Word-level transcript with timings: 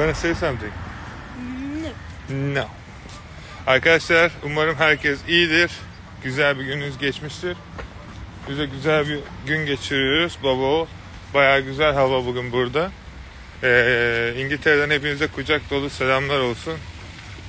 wanna 0.00 0.14
say 0.14 0.34
something? 0.34 0.72
No. 1.82 2.54
No. 2.54 2.68
Arkadaşlar 3.66 4.32
umarım 4.44 4.76
herkes 4.76 5.18
iyidir. 5.28 5.70
Güzel 6.24 6.58
bir 6.58 6.64
gününüz 6.64 6.98
geçmiştir. 6.98 7.56
Bize 8.48 8.66
güzel 8.66 9.08
bir 9.08 9.18
gün 9.46 9.66
geçiriyoruz 9.66 10.38
baba 10.42 10.62
oğul. 10.62 10.86
Bayağı 11.34 11.60
güzel 11.60 11.94
hava 11.94 12.26
bugün 12.26 12.52
burada. 12.52 12.90
Ee, 13.62 14.34
İngiltere'den 14.38 14.90
hepinize 14.90 15.26
kucak 15.26 15.70
dolu 15.70 15.90
selamlar 15.90 16.40
olsun. 16.40 16.74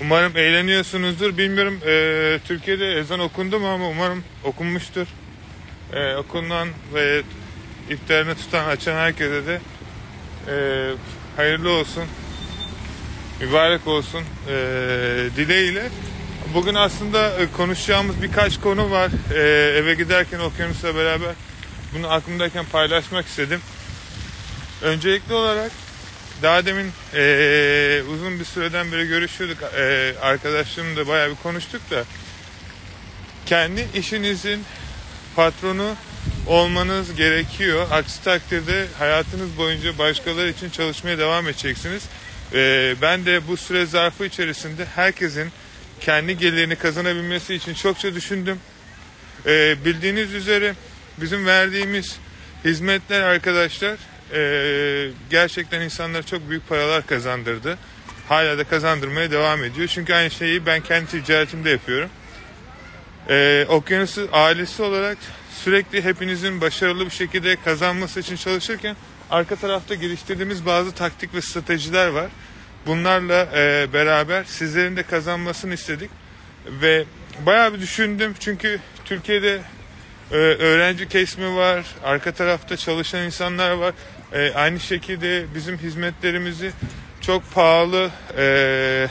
Umarım 0.02 0.38
eğleniyorsunuzdur. 0.38 1.38
Bilmiyorum 1.38 1.80
ee, 1.86 2.40
Türkiye'de 2.48 2.94
ezan 2.94 3.20
okundu 3.20 3.60
mu 3.60 3.68
ama 3.68 3.88
umarım 3.88 4.24
okunmuştur. 4.44 5.08
Ee, 5.94 6.16
okunan 6.16 6.68
ve 6.94 7.22
iftarını 7.90 8.36
tutan 8.36 8.66
açan 8.66 8.96
herkese 8.96 9.48
de 9.48 9.62
ee, 10.48 10.92
hayırlı 11.38 11.70
olsun 11.70 12.04
mübarek 13.42 13.88
olsun 13.88 14.24
e, 14.48 14.54
dileğiyle. 15.36 15.90
Bugün 16.54 16.76
aslında 16.76 17.40
e, 17.40 17.52
konuşacağımız 17.58 18.22
birkaç 18.22 18.60
konu 18.60 18.92
var. 18.92 19.12
E, 19.34 19.40
eve 19.78 19.94
giderken 19.94 20.40
okyanusla 20.40 20.96
beraber 20.96 21.36
bunu 21.94 22.12
aklımdayken 22.12 22.66
paylaşmak 22.66 23.26
istedim. 23.26 23.62
Öncelikli 24.82 25.34
olarak 25.34 25.72
daha 26.42 26.66
demin 26.66 26.92
e, 27.14 28.04
uzun 28.14 28.40
bir 28.40 28.46
süreden 28.46 28.92
beri 28.92 29.08
görüşüyorduk. 29.08 29.64
E, 29.64 30.14
arkadaşlarımla 30.22 31.08
bayağı 31.08 31.30
bir 31.30 31.36
konuştuk 31.36 31.92
da 31.92 32.04
kendi 33.46 33.88
işinizin 33.96 34.64
patronu 35.36 35.96
olmanız 36.48 37.16
gerekiyor. 37.16 37.88
Aksi 37.92 38.24
takdirde 38.24 38.88
hayatınız 39.00 39.58
boyunca 39.58 39.98
başkaları 39.98 40.50
için 40.50 40.70
çalışmaya 40.70 41.18
devam 41.18 41.48
edeceksiniz. 41.48 42.04
Ee, 42.54 42.96
ben 43.02 43.26
de 43.26 43.48
bu 43.48 43.58
süre 43.58 43.86
zarfı 43.86 44.26
içerisinde 44.26 44.86
herkesin 44.86 45.52
kendi 46.00 46.38
gelirini 46.38 46.76
kazanabilmesi 46.76 47.56
için 47.56 47.74
çokça 47.74 48.16
düşündüm. 48.16 48.60
Ee, 49.46 49.76
bildiğiniz 49.86 50.34
üzere 50.34 50.74
bizim 51.18 51.46
verdiğimiz 51.46 52.18
hizmetler 52.66 53.22
arkadaşlar 53.22 53.98
ee, 54.34 55.10
gerçekten 55.30 55.82
insanlara 55.82 56.24
çok 56.24 56.50
büyük 56.50 56.70
paralar 56.70 57.08
kazandırdı. 57.08 57.78
Hala 58.30 58.58
da 58.58 58.64
kazandırmaya 58.64 59.32
devam 59.32 59.64
ediyor. 59.64 59.88
Çünkü 59.88 60.14
aynı 60.14 60.32
şeyi 60.32 60.66
ben 60.66 60.82
kendi 60.82 61.08
ticaretimde 61.08 61.70
yapıyorum. 61.70 62.10
Ee, 63.30 63.66
Okyanusu 63.70 64.30
ailesi 64.32 64.84
olarak 64.84 65.18
sürekli 65.64 66.04
hepinizin 66.04 66.62
başarılı 66.62 67.06
bir 67.06 67.12
şekilde 67.12 67.56
kazanması 67.56 68.20
için 68.20 68.36
çalışırken 68.36 68.96
arka 69.32 69.56
tarafta 69.56 69.96
geliştirdiğimiz 69.96 70.66
bazı 70.66 70.92
taktik 70.92 71.34
ve 71.34 71.42
stratejiler 71.42 72.08
var. 72.08 72.28
Bunlarla 72.86 73.48
e, 73.56 73.94
beraber 73.94 74.44
sizlerin 74.44 74.96
de 74.96 75.04
kazanmasını 75.04 75.74
istedik 75.74 76.12
ve 76.82 77.06
bayağı 77.46 77.74
bir 77.74 77.82
düşündüm 77.82 78.34
çünkü 78.40 78.80
Türkiye'de 79.06 79.62
e, 80.32 80.36
öğrenci 80.36 81.08
kesimi 81.08 81.56
var, 81.56 81.86
arka 82.04 82.32
tarafta 82.32 82.78
çalışan 82.78 83.26
insanlar 83.26 83.72
var. 83.72 83.94
E, 84.34 84.54
aynı 84.54 84.80
şekilde 84.80 85.46
bizim 85.56 85.78
hizmetlerimizi 85.78 86.72
çok 87.22 87.54
pahalı 87.54 88.10
e, 88.38 89.08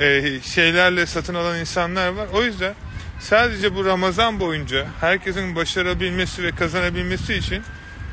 e, 0.00 0.40
şeylerle 0.40 1.06
satın 1.06 1.34
alan 1.34 1.60
insanlar 1.60 2.08
var. 2.08 2.28
O 2.32 2.42
yüzden 2.42 2.74
sadece 3.20 3.74
bu 3.74 3.84
Ramazan 3.84 4.40
boyunca 4.40 4.86
herkesin 5.00 5.56
başarabilmesi 5.56 6.42
ve 6.42 6.50
kazanabilmesi 6.50 7.34
için 7.34 7.62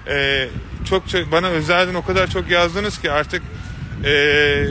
e, 0.08 0.48
çok, 0.90 1.10
çok 1.10 1.32
bana 1.32 1.48
özelden 1.48 1.94
o 1.94 2.06
kadar 2.06 2.28
çok 2.28 2.50
yazdınız 2.50 3.02
ki 3.02 3.12
artık 3.12 3.44
e, 4.06 4.66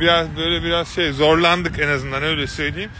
biraz 0.00 0.36
böyle 0.36 0.64
biraz 0.64 0.88
şey 0.88 1.12
zorlandık 1.12 1.78
en 1.78 1.88
azından 1.88 2.22
öyle 2.22 2.46
söyleyeyim. 2.46 2.90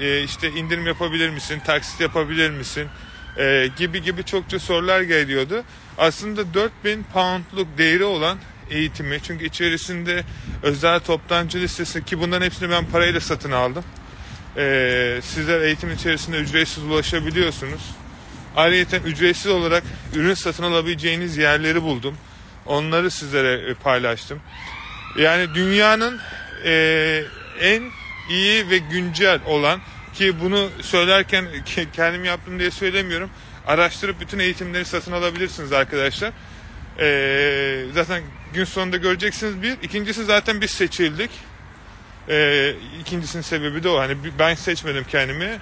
E, 0.00 0.22
işte 0.22 0.50
indirim 0.50 0.86
yapabilir 0.86 1.30
misin, 1.30 1.60
taksit 1.66 2.00
yapabilir 2.00 2.50
misin 2.50 2.88
e, 3.38 3.70
gibi 3.76 4.02
gibi 4.02 4.24
çokça 4.24 4.58
sorular 4.58 5.00
geliyordu. 5.00 5.64
Aslında 5.98 6.54
4000 6.54 7.04
poundluk 7.12 7.78
değeri 7.78 8.04
olan 8.04 8.38
eğitimi 8.70 9.18
çünkü 9.22 9.44
içerisinde 9.44 10.24
özel 10.62 11.00
toptancı 11.00 11.58
listesi 11.58 12.04
ki 12.04 12.20
bunların 12.20 12.46
hepsini 12.46 12.70
ben 12.70 12.84
parayla 12.84 13.20
satın 13.20 13.52
aldım. 13.52 13.84
E, 14.56 15.20
sizler 15.22 15.60
eğitim 15.60 15.92
içerisinde 15.92 16.36
ücretsiz 16.36 16.84
ulaşabiliyorsunuz. 16.84 17.82
Ayrıca 18.58 18.98
ücretsiz 18.98 19.46
olarak 19.46 19.82
ürün 20.14 20.34
satın 20.34 20.62
alabileceğiniz 20.62 21.36
yerleri 21.36 21.82
buldum. 21.82 22.16
Onları 22.66 23.10
sizlere 23.10 23.70
e, 23.70 23.74
paylaştım. 23.74 24.40
Yani 25.18 25.54
dünyanın 25.54 26.20
e, 26.64 27.24
en 27.60 27.82
iyi 28.30 28.70
ve 28.70 28.78
güncel 28.78 29.40
olan 29.46 29.80
ki 30.14 30.40
bunu 30.40 30.68
söylerken 30.82 31.46
kendim 31.92 32.24
yaptım 32.24 32.58
diye 32.58 32.70
söylemiyorum. 32.70 33.30
Araştırıp 33.66 34.20
bütün 34.20 34.38
eğitimleri 34.38 34.84
satın 34.84 35.12
alabilirsiniz 35.12 35.72
arkadaşlar. 35.72 36.32
E, 37.00 37.84
zaten 37.94 38.22
gün 38.54 38.64
sonunda 38.64 38.96
göreceksiniz 38.96 39.62
bir. 39.62 39.76
İkincisi 39.82 40.24
zaten 40.24 40.60
biz 40.60 40.70
seçildik. 40.70 41.30
E, 42.28 42.74
ikincisinin 43.00 43.42
sebebi 43.42 43.82
de 43.82 43.88
o. 43.88 43.98
Hani 43.98 44.16
ben 44.38 44.54
seçmedim 44.54 45.04
kendimi. 45.10 45.58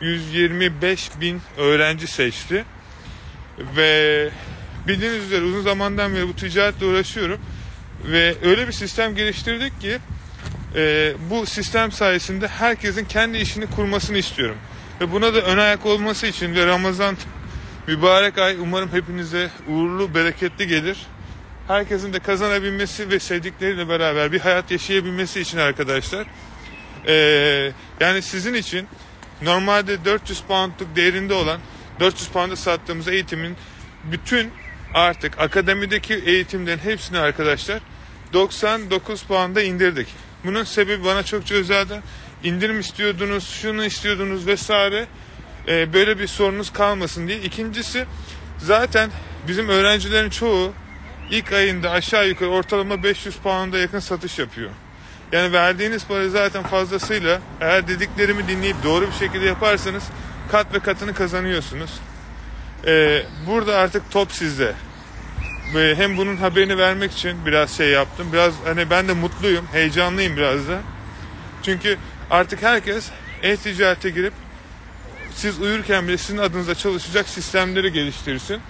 125 0.00 1.10
bin 1.20 1.40
öğrenci 1.58 2.06
seçti. 2.06 2.64
Ve 3.76 4.30
bildiğiniz 4.88 5.24
üzere 5.24 5.44
uzun 5.44 5.62
zamandan 5.62 6.14
beri 6.14 6.28
bu 6.28 6.36
ticaretle 6.36 6.86
uğraşıyorum. 6.86 7.40
Ve 8.04 8.34
öyle 8.42 8.66
bir 8.66 8.72
sistem 8.72 9.14
geliştirdik 9.14 9.80
ki 9.80 9.98
e, 10.76 11.14
bu 11.30 11.46
sistem 11.46 11.92
sayesinde 11.92 12.48
herkesin 12.48 13.04
kendi 13.04 13.38
işini 13.38 13.66
kurmasını 13.66 14.18
istiyorum. 14.18 14.56
Ve 15.00 15.12
buna 15.12 15.34
da 15.34 15.40
ön 15.40 15.58
ayak 15.58 15.86
olması 15.86 16.26
için 16.26 16.54
ve 16.54 16.66
Ramazan 16.66 17.16
mübarek 17.86 18.38
ay 18.38 18.56
umarım 18.60 18.92
hepinize 18.92 19.50
uğurlu, 19.68 20.14
bereketli 20.14 20.66
gelir. 20.66 20.98
Herkesin 21.68 22.12
de 22.12 22.18
kazanabilmesi 22.18 23.10
ve 23.10 23.18
sevdikleriyle 23.18 23.88
beraber 23.88 24.32
bir 24.32 24.40
hayat 24.40 24.70
yaşayabilmesi 24.70 25.40
için 25.40 25.58
arkadaşlar. 25.58 26.26
E, 27.06 27.14
yani 28.00 28.22
sizin 28.22 28.54
için 28.54 28.88
normalde 29.42 30.04
400 30.04 30.40
poundluk 30.40 30.96
değerinde 30.96 31.34
olan 31.34 31.60
400 32.00 32.28
pound'a 32.28 32.56
sattığımız 32.56 33.08
eğitimin 33.08 33.56
bütün 34.04 34.50
artık 34.94 35.40
akademideki 35.40 36.14
eğitimlerin 36.14 36.78
hepsini 36.78 37.18
arkadaşlar 37.18 37.80
99 38.32 39.22
puanda 39.22 39.62
indirdik. 39.62 40.08
Bunun 40.44 40.64
sebebi 40.64 41.04
bana 41.04 41.22
çokça 41.22 41.54
özelden 41.54 42.02
indirim 42.44 42.80
istiyordunuz, 42.80 43.48
şunu 43.48 43.84
istiyordunuz 43.84 44.46
vesaire. 44.46 45.06
Ee, 45.68 45.92
böyle 45.92 46.18
bir 46.18 46.26
sorunuz 46.26 46.72
kalmasın 46.72 47.28
diye. 47.28 47.40
İkincisi 47.40 48.06
zaten 48.58 49.10
bizim 49.48 49.68
öğrencilerin 49.68 50.30
çoğu 50.30 50.72
ilk 51.30 51.52
ayında 51.52 51.90
aşağı 51.90 52.28
yukarı 52.28 52.50
ortalama 52.50 53.02
500 53.02 53.36
pound'a 53.36 53.78
yakın 53.78 53.98
satış 53.98 54.38
yapıyor. 54.38 54.70
Yani 55.34 55.52
verdiğiniz 55.52 56.06
para 56.06 56.28
zaten 56.28 56.62
fazlasıyla 56.62 57.40
eğer 57.60 57.88
dediklerimi 57.88 58.48
dinleyip 58.48 58.76
doğru 58.84 59.06
bir 59.06 59.12
şekilde 59.12 59.44
yaparsanız 59.44 60.04
kat 60.50 60.74
ve 60.74 60.78
katını 60.78 61.14
kazanıyorsunuz. 61.14 61.90
Ee, 62.86 63.22
burada 63.46 63.78
artık 63.78 64.10
top 64.10 64.32
sizde. 64.32 64.72
Ve 65.74 65.94
hem 65.94 66.16
bunun 66.16 66.36
haberini 66.36 66.78
vermek 66.78 67.12
için 67.12 67.46
biraz 67.46 67.76
şey 67.76 67.88
yaptım. 67.88 68.26
Biraz 68.32 68.54
hani 68.64 68.90
ben 68.90 69.08
de 69.08 69.12
mutluyum, 69.12 69.66
heyecanlıyım 69.72 70.36
biraz 70.36 70.68
da. 70.68 70.80
Çünkü 71.62 71.96
artık 72.30 72.62
herkes 72.62 73.10
e-ticarete 73.42 74.10
girip 74.10 74.32
siz 75.34 75.60
uyurken 75.60 76.08
bile 76.08 76.18
sizin 76.18 76.38
adınıza 76.38 76.74
çalışacak 76.74 77.28
sistemleri 77.28 77.92
geliştirsin. 77.92 78.60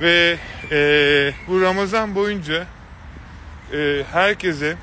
Ve 0.00 0.38
e, 0.70 0.78
bu 1.48 1.60
Ramazan 1.60 2.14
boyunca 2.14 2.66
e, 3.72 4.02
herkese 4.12 4.76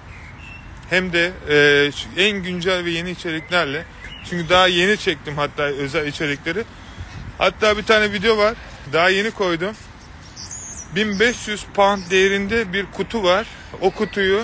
hem 0.90 1.14
de 1.14 1.32
e, 1.50 1.92
en 2.18 2.44
güncel 2.44 2.86
ve 2.86 2.90
yeni 2.90 3.12
içeriklerle 3.12 3.86
çünkü 4.30 4.50
daha 4.50 4.68
yeni 4.68 4.98
çektim 4.98 5.38
hatta 5.38 5.64
özel 5.64 6.08
içerikleri. 6.08 6.64
Hatta 7.38 7.78
bir 7.78 7.84
tane 7.84 8.12
video 8.14 8.38
var. 8.38 8.56
Daha 8.94 9.10
yeni 9.10 9.32
koydum. 9.32 9.76
1500 10.96 11.66
pound 11.74 12.12
değerinde 12.12 12.74
bir 12.74 12.86
kutu 12.86 13.24
var. 13.24 13.48
O 13.82 13.92
kutuyu 13.92 14.44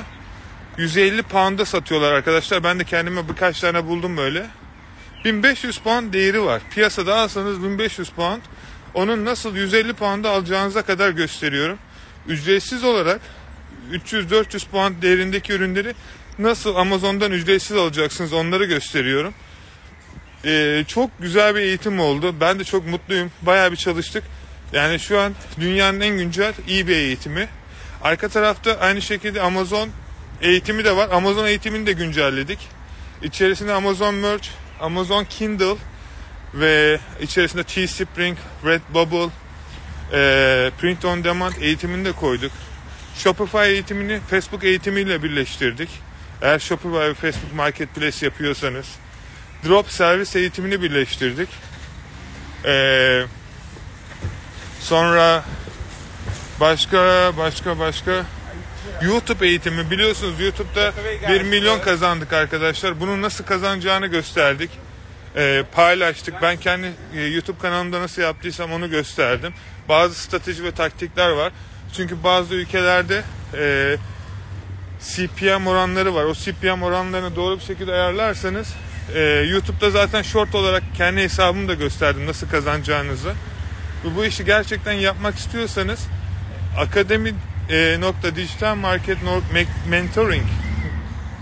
150 0.77 1.23
pound'a 1.23 1.65
satıyorlar 1.65 2.11
arkadaşlar. 2.11 2.63
Ben 2.63 2.79
de 2.79 2.83
kendime 2.83 3.29
birkaç 3.29 3.59
tane 3.59 3.85
buldum 3.85 4.17
böyle. 4.17 4.47
1500 5.25 5.77
pound 5.77 6.13
değeri 6.13 6.43
var. 6.43 6.61
Piyasada 6.71 7.15
alsanız 7.15 7.63
1500 7.63 8.09
pound. 8.09 8.41
Onun 8.93 9.25
nasıl 9.25 9.55
150 9.55 9.93
pound'a 9.93 10.29
alacağınıza 10.29 10.81
kadar 10.81 11.09
gösteriyorum. 11.09 11.77
Ücretsiz 12.27 12.83
olarak 12.83 13.21
300-400 13.91 14.69
pound 14.69 15.01
değerindeki 15.01 15.53
ürünleri 15.53 15.93
nasıl 16.39 16.75
Amazon'dan 16.75 17.31
ücretsiz 17.31 17.77
alacaksınız 17.77 18.33
onları 18.33 18.65
gösteriyorum. 18.65 19.33
Ee, 20.45 20.83
çok 20.87 21.09
güzel 21.19 21.55
bir 21.55 21.59
eğitim 21.59 21.99
oldu. 21.99 22.35
Ben 22.41 22.59
de 22.59 22.63
çok 22.63 22.87
mutluyum. 22.87 23.31
Bayağı 23.41 23.71
bir 23.71 23.77
çalıştık. 23.77 24.23
Yani 24.73 24.99
şu 24.99 25.19
an 25.19 25.33
dünyanın 25.59 26.01
en 26.01 26.17
güncel 26.17 26.53
iyi 26.67 26.87
bir 26.87 26.95
eğitimi. 26.95 27.47
Arka 28.03 28.29
tarafta 28.29 28.77
aynı 28.79 29.01
şekilde 29.01 29.41
Amazon 29.41 29.89
eğitimi 30.41 30.85
de 30.85 30.95
var. 30.95 31.09
Amazon 31.11 31.45
eğitimini 31.47 31.85
de 31.85 31.91
güncelledik. 31.91 32.59
İçerisinde 33.23 33.73
Amazon 33.73 34.15
Merch, 34.15 34.47
Amazon 34.81 35.23
Kindle 35.23 35.75
ve 36.53 36.99
içerisinde 37.21 37.63
Teespring, 37.63 38.37
Redbubble, 38.65 39.29
e, 40.13 40.71
Print 40.81 41.05
on 41.05 41.23
Demand 41.23 41.53
eğitimini 41.61 42.05
de 42.05 42.11
koyduk. 42.11 42.51
Shopify 43.17 43.57
eğitimini 43.57 44.19
Facebook 44.29 44.63
eğitimiyle 44.63 45.23
birleştirdik. 45.23 45.89
Eğer 46.41 46.59
Shopify 46.59 46.97
ve 46.97 47.13
Facebook 47.13 47.53
Marketplace 47.53 48.25
yapıyorsanız. 48.25 48.85
Drop 49.65 49.91
servis 49.91 50.35
eğitimini 50.35 50.81
birleştirdik. 50.81 51.49
Ee, 52.65 53.23
sonra 54.79 55.43
başka 56.59 57.31
başka 57.37 57.79
başka 57.79 58.25
YouTube 59.01 59.47
eğitimi 59.47 59.91
biliyorsunuz 59.91 60.39
YouTube'da 60.39 60.93
1 61.29 61.41
milyon 61.41 61.79
kazandık 61.79 62.33
arkadaşlar. 62.33 62.99
Bunu 62.99 63.21
nasıl 63.21 63.43
kazanacağını 63.43 64.07
gösterdik. 64.07 64.69
Ee, 65.35 65.63
paylaştık. 65.71 66.41
Ben 66.41 66.57
kendi 66.57 66.91
e, 67.15 67.21
YouTube 67.21 67.57
kanalımda 67.57 68.01
nasıl 68.01 68.21
yaptıysam 68.21 68.71
onu 68.71 68.89
gösterdim. 68.89 69.53
Bazı 69.89 70.15
strateji 70.15 70.63
ve 70.63 70.71
taktikler 70.71 71.29
var. 71.29 71.53
Çünkü 71.93 72.23
bazı 72.23 72.55
ülkelerde 72.55 73.23
e, 73.53 73.97
CPM 75.05 75.67
oranları 75.67 76.15
var. 76.15 76.23
O 76.23 76.33
CPM 76.33 76.83
oranlarını 76.83 77.35
doğru 77.35 77.59
bir 77.59 77.63
şekilde 77.63 77.91
ayarlarsanız 77.91 78.73
e, 79.13 79.19
YouTube'da 79.21 79.91
zaten 79.91 80.21
short 80.21 80.55
olarak 80.55 80.83
kendi 80.97 81.21
hesabımı 81.21 81.67
da 81.67 81.73
gösterdim 81.73 82.25
nasıl 82.25 82.49
kazanacağınızı. 82.49 83.29
Ve 84.05 84.15
bu 84.15 84.25
işi 84.25 84.45
gerçekten 84.45 84.93
yapmak 84.93 85.35
istiyorsanız 85.35 86.07
akademi 86.77 87.33
e, 87.69 87.97
nokta 87.99 88.35
dijital 88.35 88.75
market 88.75 89.17
mentoring 89.89 90.45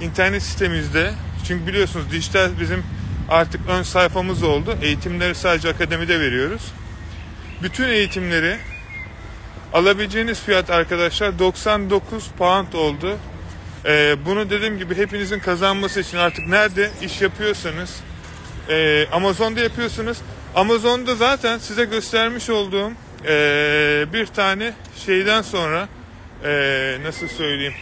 internet 0.01 0.43
sitemizde 0.43 1.13
çünkü 1.47 1.67
biliyorsunuz 1.67 2.11
dijital 2.11 2.49
bizim 2.59 2.83
artık 3.29 3.61
ön 3.69 3.83
sayfamız 3.83 4.43
oldu. 4.43 4.77
Eğitimleri 4.81 5.35
sadece 5.35 5.69
akademide 5.69 6.19
veriyoruz. 6.19 6.71
Bütün 7.63 7.89
eğitimleri 7.89 8.57
alabileceğiniz 9.73 10.41
fiyat 10.41 10.69
arkadaşlar 10.69 11.39
99 11.39 12.27
pound 12.37 12.73
oldu. 12.73 13.17
Ee, 13.85 14.15
bunu 14.25 14.49
dediğim 14.49 14.77
gibi 14.77 14.95
hepinizin 14.95 15.39
kazanması 15.39 15.99
için 15.99 16.17
artık 16.17 16.47
nerede 16.47 16.89
iş 17.01 17.21
yapıyorsanız 17.21 17.99
e, 18.69 19.07
Amazon'da 19.11 19.59
yapıyorsunuz. 19.59 20.17
Amazon'da 20.55 21.15
zaten 21.15 21.57
size 21.57 21.85
göstermiş 21.85 22.49
olduğum 22.49 22.91
e, 23.25 24.05
bir 24.13 24.25
tane 24.25 24.73
şeyden 25.05 25.41
sonra 25.41 25.87
e, 26.43 26.97
nasıl 27.03 27.27
söyleyeyim 27.27 27.73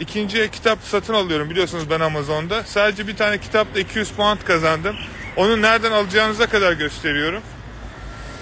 ikinci 0.00 0.50
kitap 0.50 0.78
satın 0.82 1.14
alıyorum 1.14 1.50
biliyorsunuz 1.50 1.90
ben 1.90 2.00
Amazon'da. 2.00 2.62
Sadece 2.62 3.08
bir 3.08 3.16
tane 3.16 3.38
kitapla 3.38 3.80
200 3.80 4.10
pound 4.10 4.38
kazandım. 4.38 4.96
Onu 5.36 5.62
nereden 5.62 5.92
alacağınıza 5.92 6.46
kadar 6.46 6.72
gösteriyorum. 6.72 7.42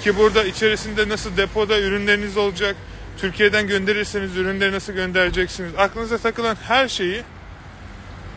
Ki 0.02 0.16
burada 0.18 0.44
içerisinde 0.44 1.08
nasıl 1.08 1.36
depoda 1.36 1.80
ürünleriniz 1.80 2.36
olacak, 2.36 2.76
Türkiye'den 3.20 3.66
gönderirseniz 3.66 4.36
ürünleri 4.36 4.72
nasıl 4.72 4.92
göndereceksiniz? 4.92 5.72
Aklınıza 5.78 6.18
takılan 6.18 6.56
her 6.68 6.88
şeyi 6.88 7.22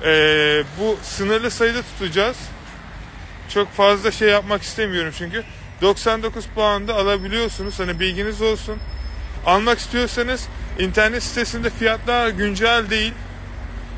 e, 0.03 0.63
bu 0.79 0.97
sınırlı 1.03 1.51
sayıda 1.51 1.81
tutacağız. 1.81 2.37
Çok 3.49 3.71
fazla 3.71 4.11
şey 4.11 4.29
yapmak 4.29 4.61
istemiyorum 4.61 5.13
çünkü. 5.17 5.43
99 5.81 6.45
puanda 6.45 6.95
alabiliyorsunuz. 6.95 7.79
Hani 7.79 7.99
bilginiz 7.99 8.41
olsun. 8.41 8.77
Almak 9.45 9.79
istiyorsanız 9.79 10.47
internet 10.79 11.23
sitesinde 11.23 11.69
fiyatlar 11.69 12.29
güncel 12.29 12.89
değil. 12.89 13.13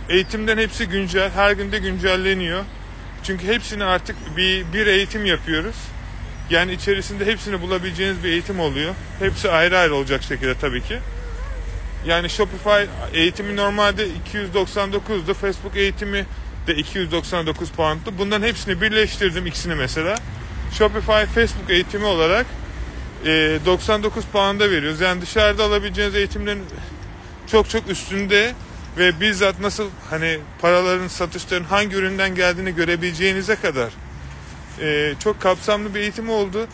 Eğitimden 0.09 0.57
hepsi 0.57 0.87
güncel. 0.87 1.31
Her 1.31 1.51
günde 1.51 1.77
güncelleniyor. 1.79 2.63
Çünkü 3.23 3.47
hepsini 3.47 3.83
artık 3.83 4.15
bir, 4.37 4.73
bir 4.73 4.87
eğitim 4.87 5.25
yapıyoruz. 5.25 5.75
Yani 6.49 6.73
içerisinde 6.73 7.25
hepsini 7.25 7.61
bulabileceğiniz 7.61 8.23
bir 8.23 8.29
eğitim 8.29 8.59
oluyor. 8.59 8.95
Hepsi 9.19 9.51
ayrı 9.51 9.77
ayrı 9.77 9.95
olacak 9.95 10.23
şekilde 10.23 10.57
tabii 10.57 10.83
ki. 10.83 10.99
Yani 12.05 12.29
Shopify 12.29 12.83
eğitimi 13.13 13.55
normalde 13.55 14.07
299'du. 14.33 15.33
Facebook 15.33 15.75
eğitimi 15.75 16.25
de 16.67 16.75
299 16.75 17.71
pound'tu. 17.71 18.13
Bunların 18.17 18.47
hepsini 18.47 18.81
birleştirdim 18.81 19.47
ikisini 19.47 19.75
mesela. 19.75 20.15
Shopify 20.77 21.25
Facebook 21.35 21.69
eğitimi 21.69 22.05
olarak 22.05 22.45
e, 23.25 23.59
99 23.65 24.25
puanda 24.25 24.71
veriyoruz. 24.71 25.01
Yani 25.01 25.21
dışarıda 25.21 25.63
alabileceğiniz 25.63 26.15
eğitimlerin 26.15 26.63
çok 27.47 27.69
çok 27.69 27.89
üstünde 27.89 28.53
ve 28.97 29.19
bizzat 29.19 29.59
nasıl 29.59 29.89
hani 30.09 30.39
paraların 30.61 31.07
satışların 31.07 31.63
hangi 31.63 31.95
üründen 31.95 32.35
geldiğini 32.35 32.75
görebileceğinize 32.75 33.55
kadar 33.55 33.89
e, 34.81 35.13
çok 35.19 35.41
kapsamlı 35.41 35.95
bir 35.95 35.99
eğitim 35.99 36.29
oldu. 36.29 36.67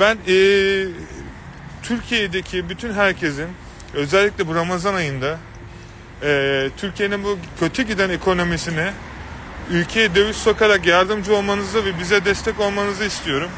Ben 0.00 0.18
e, 0.28 0.36
Türkiye'deki 1.82 2.68
bütün 2.68 2.92
herkesin 2.92 3.48
özellikle 3.94 4.46
bu 4.46 4.54
Ramazan 4.54 4.94
ayında 4.94 5.38
e, 6.22 6.70
Türkiye'nin 6.76 7.24
bu 7.24 7.38
kötü 7.60 7.82
giden 7.82 8.10
ekonomisine 8.10 8.92
ülkeye 9.70 10.14
döviz 10.14 10.36
sokarak 10.36 10.86
yardımcı 10.86 11.36
olmanızı 11.36 11.84
ve 11.84 11.98
bize 11.98 12.24
destek 12.24 12.60
olmanızı 12.60 13.04
istiyorum. 13.04 13.50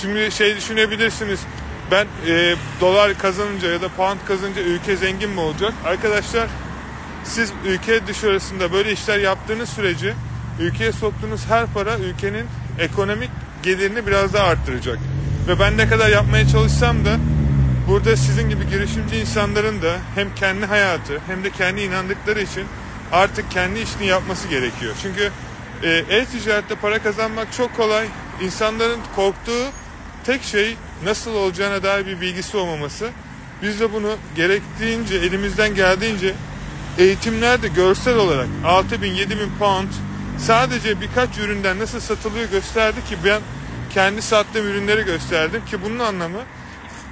Şimdi 0.00 0.32
şey 0.32 0.56
düşünebilirsiniz 0.56 1.40
ben 1.90 2.06
e, 2.26 2.54
dolar 2.80 3.18
kazanınca 3.18 3.72
ya 3.72 3.82
da 3.82 3.88
pound 3.88 4.18
kazanınca 4.28 4.62
ülke 4.62 4.96
zengin 4.96 5.30
mi 5.30 5.40
olacak? 5.40 5.72
Arkadaşlar 5.84 6.48
siz 7.24 7.52
ülke 7.66 8.06
dışarısında 8.06 8.72
böyle 8.72 8.92
işler 8.92 9.18
yaptığınız 9.18 9.68
sürece 9.68 10.14
ülkeye 10.60 10.92
soktuğunuz 10.92 11.46
her 11.46 11.66
para 11.66 11.98
ülkenin 11.98 12.46
ekonomik 12.78 13.30
gelirini 13.62 14.06
biraz 14.06 14.32
daha 14.32 14.46
arttıracak. 14.46 14.98
Ve 15.48 15.60
ben 15.60 15.76
ne 15.76 15.88
kadar 15.88 16.08
yapmaya 16.08 16.48
çalışsam 16.48 17.04
da 17.04 17.16
burada 17.88 18.16
sizin 18.16 18.48
gibi 18.48 18.68
girişimci 18.68 19.16
insanların 19.16 19.82
da 19.82 19.96
hem 20.14 20.34
kendi 20.34 20.66
hayatı 20.66 21.20
hem 21.26 21.44
de 21.44 21.50
kendi 21.50 21.80
inandıkları 21.80 22.40
için 22.40 22.64
artık 23.12 23.50
kendi 23.50 23.80
işini 23.80 24.06
yapması 24.06 24.48
gerekiyor. 24.48 24.94
Çünkü 25.02 25.30
e, 25.82 25.88
e-ticarette 25.90 26.74
para 26.74 27.02
kazanmak 27.02 27.52
çok 27.52 27.76
kolay. 27.76 28.06
İnsanların 28.42 29.00
korktuğu 29.16 29.66
tek 30.24 30.42
şey 30.42 30.76
nasıl 31.04 31.34
olacağına 31.34 31.82
dair 31.82 32.06
bir 32.06 32.20
bilgisi 32.20 32.56
olmaması. 32.56 33.10
Biz 33.62 33.80
de 33.80 33.92
bunu 33.92 34.16
gerektiğince 34.36 35.14
elimizden 35.14 35.74
geldiğince 35.74 36.34
eğitimlerde 36.98 37.68
görsel 37.68 38.16
olarak 38.16 38.48
6 38.66 39.02
bin 39.02 39.12
7 39.12 39.40
bin 39.40 39.50
pound 39.58 39.88
sadece 40.46 41.00
birkaç 41.00 41.38
üründen 41.38 41.78
nasıl 41.78 42.00
satılıyor 42.00 42.50
gösterdi 42.50 43.04
ki 43.08 43.16
ben 43.24 43.40
kendi 43.90 44.22
sattığım 44.22 44.66
ürünleri 44.66 45.04
gösterdim 45.04 45.64
ki 45.64 45.82
bunun 45.82 45.98
anlamı 45.98 46.40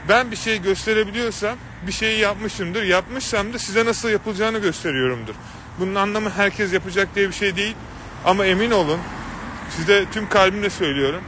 ben 0.09 0.31
bir 0.31 0.37
şey 0.37 0.63
gösterebiliyorsam 0.63 1.57
bir 1.87 1.93
şeyi 1.93 2.19
yapmışımdır. 2.19 2.83
Yapmışsam 2.83 3.53
da 3.53 3.59
size 3.59 3.85
nasıl 3.85 4.09
yapılacağını 4.09 4.59
gösteriyorumdur. 4.59 5.35
Bunun 5.79 5.95
anlamı 5.95 6.31
herkes 6.31 6.73
yapacak 6.73 7.15
diye 7.15 7.29
bir 7.29 7.35
şey 7.35 7.57
değil. 7.57 7.75
Ama 8.25 8.47
emin 8.47 8.71
olun 8.71 9.01
size 9.77 10.05
tüm 10.13 10.29
kalbimle 10.29 10.71
söylüyorum. 10.71 11.23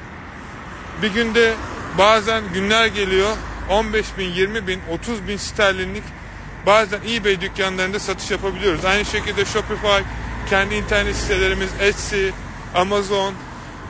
Bir 1.03 1.09
günde 1.09 1.55
bazen 1.99 2.43
günler 2.55 2.87
geliyor 2.87 3.37
15 3.71 4.19
bin, 4.19 4.29
20 4.29 4.67
bin, 4.67 4.81
30 4.91 5.29
bin 5.29 5.37
sterlinlik 5.37 6.05
bazen 6.67 7.01
eBay 7.11 7.41
dükkanlarında 7.41 7.99
satış 7.99 8.31
yapabiliyoruz. 8.31 8.85
Aynı 8.85 9.05
şekilde 9.05 9.45
Shopify, 9.45 10.03
kendi 10.53 10.75
internet 10.75 11.17
sitelerimiz, 11.17 11.71
Etsy, 11.81 12.29
Amazon 12.75 13.35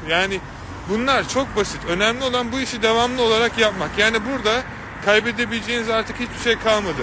yani 0.09 0.41
bunlar 0.89 1.29
çok 1.29 1.57
basit. 1.57 1.81
Önemli 1.89 2.25
olan 2.25 2.53
bu 2.53 2.61
işi 2.61 2.83
devamlı 2.83 3.23
olarak 3.23 3.59
yapmak. 3.59 3.91
Yani 3.99 4.19
burada 4.33 4.63
kaybedebileceğiniz 5.05 5.91
artık 5.91 6.21
hiçbir 6.21 6.39
şey 6.45 6.59
kalmadı. 6.59 7.03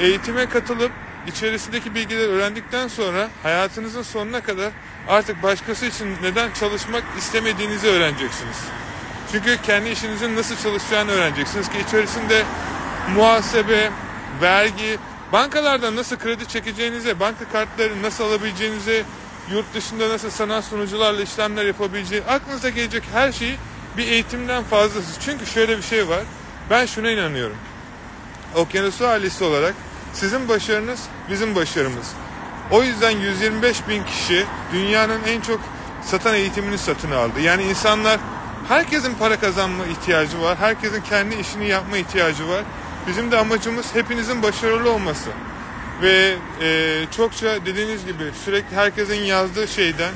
Eğitime 0.00 0.48
katılıp 0.48 0.92
içerisindeki 1.26 1.94
bilgileri 1.94 2.28
öğrendikten 2.28 2.88
sonra 2.88 3.28
hayatınızın 3.42 4.02
sonuna 4.02 4.40
kadar 4.40 4.70
artık 5.08 5.42
başkası 5.42 5.86
için 5.86 6.08
neden 6.22 6.52
çalışmak 6.52 7.04
istemediğinizi 7.18 7.86
öğreneceksiniz. 7.86 8.56
Çünkü 9.32 9.56
kendi 9.62 9.88
işinizin 9.88 10.36
nasıl 10.36 10.56
çalışacağını 10.56 11.10
öğreneceksiniz 11.10 11.68
ki 11.68 11.78
içerisinde 11.88 12.44
muhasebe, 13.14 13.90
vergi, 14.42 14.98
bankalardan 15.32 15.96
nasıl 15.96 16.16
kredi 16.16 16.48
çekeceğinize, 16.48 17.20
banka 17.20 17.48
kartları 17.52 18.02
nasıl 18.02 18.24
alabileceğinize, 18.24 19.04
yurt 19.52 19.74
dışında 19.74 20.08
nasıl 20.08 20.30
sanal 20.30 20.62
sunucularla 20.62 21.22
işlemler 21.22 21.64
yapabileceği, 21.64 22.22
aklınıza 22.22 22.68
gelecek 22.68 23.02
her 23.12 23.32
şeyi 23.32 23.56
bir 23.96 24.06
eğitimden 24.08 24.64
fazlası. 24.64 25.20
Çünkü 25.20 25.46
şöyle 25.46 25.76
bir 25.76 25.82
şey 25.82 26.08
var. 26.08 26.20
Ben 26.70 26.86
şuna 26.86 27.10
inanıyorum. 27.10 27.56
Okyanusu 28.56 29.06
ailesi 29.06 29.44
olarak 29.44 29.74
sizin 30.12 30.48
başarınız 30.48 31.00
bizim 31.30 31.54
başarımız. 31.54 32.12
O 32.70 32.82
yüzden 32.82 33.10
125 33.10 33.88
bin 33.88 34.04
kişi 34.04 34.46
dünyanın 34.72 35.24
en 35.24 35.40
çok 35.40 35.60
satan 36.02 36.34
eğitimini 36.34 36.78
satın 36.78 37.10
aldı. 37.10 37.40
Yani 37.40 37.62
insanlar 37.62 38.20
herkesin 38.68 39.14
para 39.14 39.40
kazanma 39.40 39.86
ihtiyacı 39.86 40.42
var. 40.42 40.58
Herkesin 40.58 41.00
kendi 41.02 41.34
işini 41.34 41.68
yapma 41.68 41.96
ihtiyacı 41.96 42.48
var. 42.48 42.62
Bizim 43.06 43.30
de 43.30 43.36
amacımız 43.36 43.94
hepinizin 43.94 44.42
başarılı 44.42 44.90
olması. 44.90 45.30
Ve 46.02 46.36
e, 46.60 47.04
çokça 47.16 47.66
dediğiniz 47.66 48.06
gibi 48.06 48.24
sürekli 48.44 48.76
herkesin 48.76 49.14
yazdığı 49.20 49.68
şeyden 49.68 50.12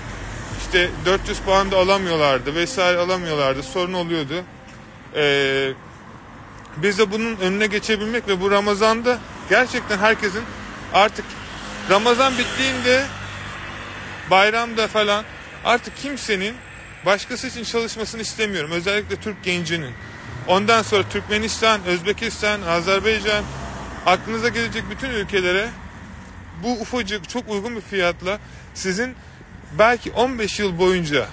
işte 0.61 0.91
400 1.07 1.39
puan 1.39 1.71
da 1.71 1.79
alamıyorlardı 1.79 2.55
vesaire 2.55 2.99
alamıyorlardı 2.99 3.63
sorun 3.63 3.93
oluyordu. 3.93 4.45
E, 5.17 5.73
biz 6.77 6.99
de 6.99 7.13
bunun 7.13 7.37
önüne 7.37 7.67
geçebilmek 7.67 8.29
ve 8.29 8.41
bu 8.41 8.51
Ramazan'da 8.51 9.19
gerçekten 9.51 9.99
herkesin 9.99 10.43
artık 10.93 11.25
Ramazan 11.91 12.33
bittiğinde 12.39 13.05
bayramda 14.31 14.89
falan 14.89 15.25
artık 15.65 15.97
kimsenin 15.97 16.55
başkası 17.07 17.47
için 17.47 17.65
çalışmasını 17.65 18.23
istemiyorum. 18.23 18.71
Özellikle 18.71 19.17
Türk 19.17 19.45
gencinin. 19.45 19.95
Ondan 20.49 20.83
sonra 20.83 21.03
Türkmenistan, 21.09 21.85
Özbekistan, 21.85 22.63
Azerbaycan 22.63 23.45
aklınıza 24.07 24.49
gelecek 24.49 24.85
bütün 24.91 25.11
ülkelere 25.11 25.69
bu 26.63 26.73
ufacık 26.73 27.29
çok 27.29 27.49
uygun 27.49 27.77
bir 27.77 27.81
fiyatla 27.81 28.39
sizin 28.75 29.15
belki 29.79 30.13
15 30.13 30.59
yıl 30.59 30.79
boyunca 30.79 31.27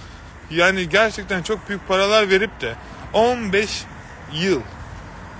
yani 0.52 0.90
gerçekten 0.90 1.44
çok 1.44 1.70
büyük 1.70 1.88
paralar 1.88 2.30
verip 2.30 2.62
de 2.62 2.76
15 3.14 3.84
yıl 4.34 4.62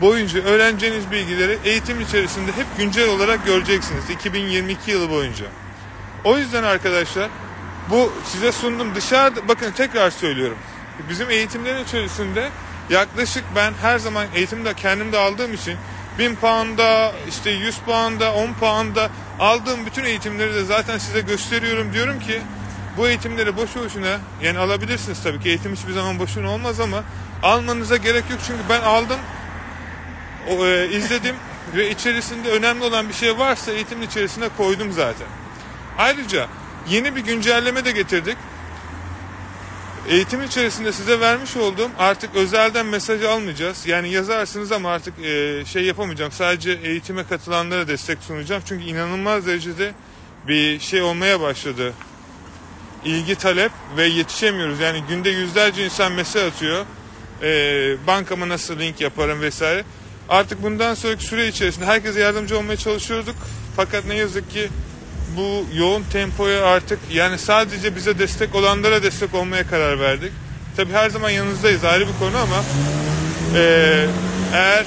boyunca 0.02 0.44
öğreneceğiniz 0.44 1.12
bilgileri 1.12 1.58
eğitim 1.66 2.02
içerisinde 2.02 2.52
hep 2.52 2.66
güncel 2.78 3.10
olarak 3.10 3.46
göreceksiniz 3.46 4.10
2022 4.10 4.92
yılı 4.92 5.10
boyunca. 5.10 5.46
O 6.24 6.38
yüzden 6.38 6.64
arkadaşlar 6.64 7.30
bu 7.90 8.14
size 8.26 8.52
sundum 8.52 8.96
dışarıda 8.96 9.48
bakın 9.48 9.72
tekrar 9.72 10.10
söylüyorum. 10.10 10.58
Bizim 11.10 11.30
eğitimlerin 11.30 11.84
içerisinde 11.84 12.50
yaklaşık 12.90 13.44
ben 13.56 13.74
her 13.82 14.00
zaman 14.00 14.28
eğitimde 14.36 14.74
kendim 14.74 15.12
de 15.12 15.18
aldığım 15.18 15.54
için 15.54 15.78
1000 16.20 16.36
pound'a 16.36 17.12
işte 17.30 17.50
100 17.50 17.78
pound'a 17.78 18.34
10 18.34 18.54
pound'a 18.54 19.10
aldığım 19.40 19.86
bütün 19.86 20.04
eğitimleri 20.04 20.54
de 20.54 20.64
zaten 20.64 20.98
size 20.98 21.22
gösteriyorum 21.22 21.94
diyorum 21.94 22.20
ki 22.20 22.42
bu 22.98 23.08
eğitimleri 23.08 23.58
boşu 23.58 23.86
boşuna 23.86 24.20
yani 24.42 24.60
alabilirsiniz 24.60 25.24
tabii 25.24 25.40
ki 25.40 25.50
eğitim 25.50 25.76
hiçbir 25.76 25.94
zaman 25.94 26.20
boşuna 26.20 26.52
olmaz 26.52 26.80
ama 26.80 27.04
almanıza 27.44 27.98
gerek 27.98 28.24
yok 28.30 28.40
çünkü 28.48 28.62
ben 28.70 28.82
aldım 28.82 29.20
o, 30.50 30.66
e, 30.66 30.90
izledim 30.90 31.36
ve 31.76 31.90
içerisinde 31.90 32.50
önemli 32.50 32.84
olan 32.84 33.10
bir 33.10 33.14
şey 33.14 33.38
varsa 33.38 33.72
eğitimin 33.72 34.08
içerisine 34.08 34.50
koydum 34.58 34.92
zaten. 34.92 35.28
Ayrıca 35.98 36.48
yeni 36.90 37.16
bir 37.16 37.22
güncelleme 37.22 37.86
de 37.86 37.92
getirdik. 37.92 38.38
Eğitim 40.08 40.44
içerisinde 40.44 40.92
size 40.92 41.20
vermiş 41.20 41.58
olduğum 41.58 41.90
artık 42.00 42.36
özelden 42.36 42.86
mesaj 42.86 43.24
almayacağız. 43.24 43.86
Yani 43.86 44.10
yazarsınız 44.10 44.72
ama 44.72 44.90
artık 44.92 45.20
e, 45.26 45.64
şey 45.66 45.84
yapamayacağım. 45.84 46.32
Sadece 46.32 46.72
eğitime 46.72 47.24
katılanlara 47.24 47.88
destek 47.88 48.18
sunacağım. 48.22 48.64
Çünkü 48.66 48.86
inanılmaz 48.86 49.48
derecede 49.48 49.94
bir 50.48 50.80
şey 50.80 51.02
olmaya 51.02 51.42
başladı. 51.42 51.94
İlgi 53.06 53.36
talep 53.36 53.72
ve 53.98 54.06
yetişemiyoruz. 54.06 54.80
Yani 54.80 55.04
günde 55.10 55.30
yüzlerce 55.30 55.86
insan 55.86 56.12
mesaj 56.12 56.44
atıyor. 56.44 56.86
E, 57.42 58.08
bankama 58.08 58.50
nasıl 58.50 58.80
link 58.80 59.02
yaparım 59.02 59.42
vesaire. 59.42 59.84
Artık 60.30 60.64
bundan 60.64 60.94
sonraki 60.94 61.24
süre 61.24 61.48
içerisinde 61.48 61.86
herkese 61.86 62.20
yardımcı 62.20 62.58
olmaya 62.58 62.78
çalışıyorduk. 62.78 63.36
Fakat 63.76 64.06
ne 64.06 64.16
yazık 64.16 64.52
ki 64.52 64.70
bu 65.38 65.66
yoğun 65.78 66.04
tempoya 66.04 66.66
artık 66.66 67.00
yani 67.14 67.38
sadece 67.38 67.96
bize 67.96 68.20
destek 68.20 68.56
olanlara 68.56 69.04
destek 69.04 69.34
olmaya 69.34 69.68
karar 69.68 70.00
verdik. 70.00 70.32
Tabi 70.78 70.94
her 70.94 71.10
zaman 71.10 71.30
yanınızdayız 71.30 71.86
ayrı 71.86 72.08
bir 72.08 72.20
konu 72.20 72.38
ama 72.38 72.64
e, 73.56 74.06
eğer 74.54 74.86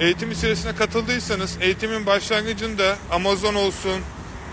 eğitim 0.00 0.30
içerisine 0.30 0.74
katıldıysanız 0.74 1.56
eğitimin 1.60 2.06
başlangıcında 2.06 2.96
Amazon 3.10 3.54
olsun, 3.54 4.00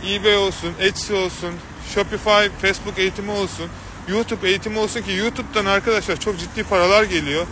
eBay 0.10 0.38
olsun, 0.38 0.71
Etsy 0.79 1.13
olsun, 1.13 1.53
Shopify, 1.93 2.48
Facebook 2.62 3.00
eğitimi 3.00 3.31
olsun, 3.31 3.67
YouTube 4.07 4.50
eğitimi 4.50 4.79
olsun 4.79 5.01
ki 5.01 5.12
YouTube'dan 5.12 5.65
arkadaşlar 5.65 6.19
çok 6.19 6.39
ciddi 6.39 6.63
paralar 6.63 7.03
geliyor. 7.03 7.48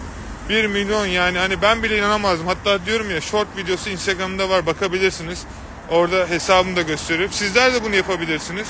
1 0.50 0.65
milyon 0.65 1.05
yani 1.05 1.38
hani 1.38 1.62
ben 1.62 1.84
bile 1.84 1.98
inanamazdım. 1.98 2.48
Hatta 2.48 2.86
diyorum 2.86 3.12
ya 3.12 3.22
short 3.22 3.48
videosu 3.58 3.89
Instagram'da 3.89 4.50
var 4.50 4.65
bakabilirsiniz. 4.65 5.46
Orada 5.91 6.29
hesabımı 6.29 6.75
da 6.75 6.81
gösteriyorum. 6.81 7.34
Sizler 7.34 7.74
de 7.74 7.84
bunu 7.84 7.96
yapabilirsiniz. 7.96 8.67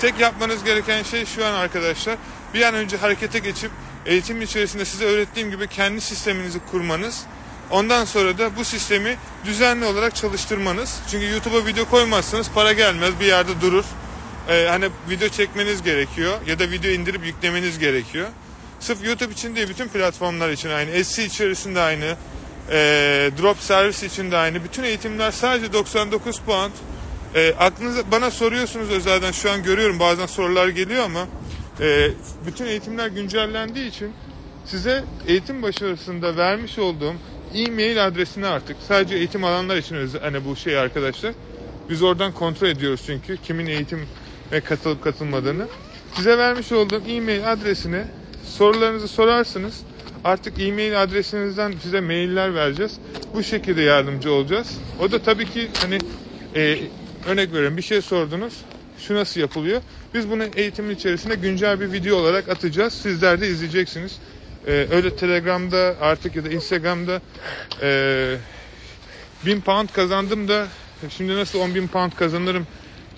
Tek 0.00 0.20
yapmanız 0.20 0.64
gereken 0.64 1.02
şey 1.02 1.26
şu 1.26 1.46
an 1.46 1.52
arkadaşlar 1.52 2.16
bir 2.54 2.62
an 2.62 2.74
önce 2.74 2.96
harekete 2.96 3.38
geçip 3.38 3.70
eğitim 4.06 4.42
içerisinde 4.42 4.84
size 4.84 5.04
öğrettiğim 5.04 5.50
gibi 5.50 5.66
kendi 5.68 6.00
sisteminizi 6.00 6.58
kurmanız. 6.70 7.24
Ondan 7.70 8.04
sonra 8.04 8.38
da 8.38 8.56
bu 8.56 8.64
sistemi 8.64 9.16
düzenli 9.44 9.84
olarak 9.84 10.14
çalıştırmanız. 10.14 11.00
Çünkü 11.10 11.26
YouTube'a 11.26 11.66
video 11.66 11.84
koymazsanız 11.84 12.50
para 12.50 12.72
gelmez 12.72 13.20
bir 13.20 13.26
yerde 13.26 13.60
durur. 13.60 13.84
Ee, 14.48 14.66
hani 14.70 14.88
video 15.10 15.28
çekmeniz 15.28 15.82
gerekiyor 15.82 16.38
ya 16.46 16.58
da 16.58 16.70
video 16.70 16.90
indirip 16.90 17.26
yüklemeniz 17.26 17.78
gerekiyor. 17.78 18.28
Sırf 18.80 19.04
YouTube 19.04 19.32
için 19.32 19.56
değil 19.56 19.68
bütün 19.68 19.88
platformlar 19.88 20.50
için 20.50 20.70
aynı. 20.70 20.90
Etsy 20.90 21.24
içerisinde 21.24 21.80
aynı. 21.80 22.16
E, 22.70 22.76
drop 23.42 23.58
servis 23.58 24.02
için 24.02 24.30
de 24.30 24.36
aynı. 24.36 24.64
Bütün 24.64 24.82
eğitimler 24.82 25.30
sadece 25.30 25.72
99 25.72 26.40
pound. 26.40 26.72
E, 27.34 27.54
aklınıza 27.58 28.02
bana 28.12 28.30
soruyorsunuz 28.30 28.90
özelden 28.90 29.32
şu 29.32 29.50
an 29.50 29.62
görüyorum 29.62 30.00
bazen 30.00 30.26
sorular 30.26 30.68
geliyor 30.68 31.04
ama 31.04 31.26
e, 31.80 32.10
bütün 32.46 32.66
eğitimler 32.66 33.08
güncellendiği 33.08 33.88
için 33.88 34.12
size 34.66 35.04
eğitim 35.26 35.62
başarısında 35.62 36.36
vermiş 36.36 36.78
olduğum 36.78 37.14
e-mail 37.54 38.06
adresini 38.06 38.46
artık 38.46 38.76
sadece 38.88 39.16
eğitim 39.16 39.44
alanlar 39.44 39.76
için 39.76 40.10
hani 40.20 40.44
bu 40.44 40.56
şey 40.56 40.78
arkadaşlar. 40.78 41.34
Biz 41.90 42.02
oradan 42.02 42.32
kontrol 42.32 42.68
ediyoruz 42.68 43.02
çünkü 43.06 43.36
kimin 43.36 43.66
eğitime 43.66 44.04
katılıp 44.64 45.04
katılmadığını. 45.04 45.66
Size 46.14 46.38
vermiş 46.38 46.72
olduğum 46.72 47.02
e-mail 47.08 47.52
adresine 47.52 48.04
sorularınızı 48.44 49.08
sorarsınız. 49.08 49.80
Artık 50.24 50.60
e-mail 50.60 51.02
adresinizden 51.02 51.74
size 51.82 52.00
mailler 52.00 52.54
vereceğiz. 52.54 52.98
Bu 53.34 53.42
şekilde 53.42 53.82
yardımcı 53.82 54.32
olacağız. 54.32 54.78
O 55.00 55.12
da 55.12 55.22
tabii 55.22 55.46
ki 55.46 55.68
hani 55.82 55.98
e, 56.54 56.78
örnek 57.26 57.52
veriyorum 57.52 57.76
bir 57.76 57.82
şey 57.82 58.02
sordunuz. 58.02 58.54
Şu 58.98 59.14
nasıl 59.14 59.40
yapılıyor? 59.40 59.82
Biz 60.14 60.30
bunu 60.30 60.44
eğitimin 60.56 60.94
içerisinde 60.94 61.34
güncel 61.34 61.80
bir 61.80 61.92
video 61.92 62.16
olarak 62.16 62.48
atacağız. 62.48 62.92
Sizler 62.92 63.40
de 63.40 63.48
izleyeceksiniz. 63.48 64.18
Ee, 64.66 64.86
öyle 64.92 65.16
Telegram'da 65.16 65.96
artık 66.00 66.36
ya 66.36 66.44
da 66.44 66.48
Instagram'da 66.48 67.20
e, 67.82 68.36
1000 69.46 69.60
pound 69.60 69.88
kazandım 69.88 70.48
da 70.48 70.66
şimdi 71.08 71.36
nasıl 71.36 71.58
10 71.58 71.74
bin 71.74 71.88
pound 71.88 72.12
kazanırım 72.12 72.66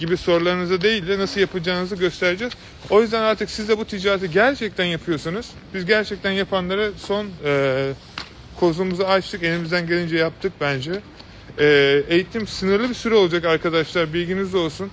gibi 0.03 0.17
sorularınızı 0.17 0.81
değil 0.81 1.09
de 1.09 1.19
nasıl 1.19 1.41
yapacağınızı 1.41 1.97
göstereceğiz. 1.97 2.53
O 2.91 3.03
yüzden 3.03 3.23
artık 3.23 3.51
siz 3.51 3.69
de 3.69 3.79
bu 3.79 3.85
ticareti 3.85 4.31
gerçekten 4.31 4.85
yapıyorsanız 4.85 5.51
biz 5.75 5.87
gerçekten 5.87 6.31
yapanlara 6.31 6.91
son 6.97 7.27
e, 7.45 7.93
kozumuzu 8.61 9.03
açtık. 9.03 9.43
Elimizden 9.43 9.87
gelince 9.87 10.17
yaptık 10.17 10.53
bence. 10.61 10.93
E, 11.59 11.67
eğitim 12.09 12.47
sınırlı 12.47 12.89
bir 12.89 12.95
süre 12.95 13.15
olacak 13.15 13.45
arkadaşlar. 13.45 14.15
Bilginiz 14.15 14.55
olsun. 14.55 14.91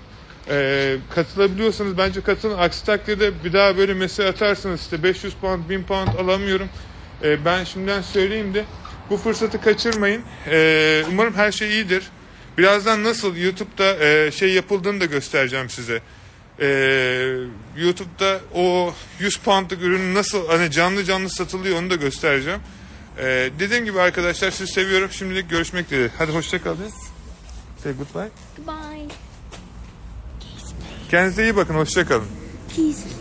E, 0.49 0.97
katılabiliyorsanız 1.15 1.97
bence 1.97 2.21
katılın. 2.21 2.57
Aksi 2.57 2.85
takdirde 2.85 3.43
bir 3.43 3.53
daha 3.53 3.77
böyle 3.77 3.93
mesaj 3.93 4.25
atarsınız 4.25 4.81
işte 4.81 5.03
500 5.03 5.33
pound 5.33 5.69
1000 5.69 5.83
pound 5.83 6.07
alamıyorum. 6.07 6.69
E, 7.23 7.45
ben 7.45 7.63
şimdiden 7.63 8.01
söyleyeyim 8.01 8.53
de 8.53 8.65
bu 9.09 9.17
fırsatı 9.17 9.61
kaçırmayın. 9.61 10.23
E, 10.47 11.03
umarım 11.11 11.33
her 11.33 11.51
şey 11.51 11.69
iyidir. 11.69 12.03
Birazdan 12.59 13.03
nasıl 13.03 13.35
YouTube'da 13.35 14.05
e, 14.05 14.31
şey 14.31 14.53
yapıldığını 14.53 15.01
da 15.01 15.05
göstereceğim 15.05 15.69
size. 15.69 16.01
E, 16.59 16.67
YouTube'da 17.77 18.39
o 18.55 18.93
100 19.19 19.37
poundlık 19.37 19.81
ürün 19.81 20.15
nasıl 20.15 20.47
hani 20.47 20.71
canlı 20.71 21.03
canlı 21.03 21.29
satılıyor 21.29 21.79
onu 21.79 21.89
da 21.89 21.95
göstereceğim. 21.95 22.59
E, 23.17 23.49
dediğim 23.59 23.85
gibi 23.85 24.01
arkadaşlar 24.01 24.51
sizi 24.51 24.73
seviyorum. 24.73 25.09
Şimdilik 25.11 25.49
görüşmek 25.49 25.89
dileğiyle. 25.89 26.11
Hadi 26.17 26.31
hoşça 26.31 26.63
kalın. 26.63 26.77
Say 27.83 27.93
goodbye. 27.93 28.29
Goodbye. 28.57 29.07
Kendinize 31.11 31.43
iyi 31.43 31.55
bakın. 31.55 31.75
Hoşça 31.75 32.07
kalın. 32.07 32.27
Peace. 32.75 33.18